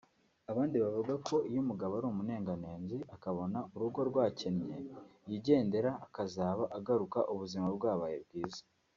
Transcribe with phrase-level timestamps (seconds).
[0.51, 4.75] abandi bo bavuga ko iyo umugabo ari umunenganenzi akabona urugo rwakennye
[5.29, 8.63] yigendera akazaba agaruka ubuzima bwabaye bwiza